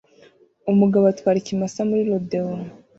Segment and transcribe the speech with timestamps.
[0.71, 2.49] Umugabo atwara ikimasa muri rodeo